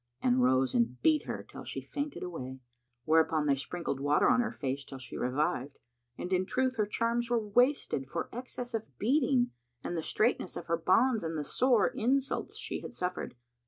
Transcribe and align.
and 0.19 0.41
rose 0.41 0.73
and 0.73 0.99
beat 1.03 1.25
her 1.25 1.43
till 1.43 1.63
she 1.63 1.79
fainted 1.79 2.23
away;[FN#160] 2.23 2.61
whereupon 3.05 3.45
they 3.45 3.53
sprinkled 3.55 3.99
water 3.99 4.27
on 4.31 4.41
her 4.41 4.51
face 4.51 4.83
till 4.83 4.97
she 4.97 5.15
revived; 5.15 5.77
and 6.17 6.33
in 6.33 6.43
truth 6.43 6.77
her 6.77 6.87
charms 6.87 7.29
were 7.29 7.37
wasted 7.47 8.09
for 8.09 8.27
excess 8.33 8.73
of 8.73 8.97
beating 8.97 9.51
and 9.83 9.95
the 9.95 10.01
straitness 10.01 10.57
of 10.57 10.65
her 10.65 10.75
bonds 10.77 11.23
and 11.23 11.37
the 11.37 11.43
sore 11.43 11.89
insults 11.89 12.57
she 12.57 12.79
had 12.81 12.95
suffered. 12.95 13.35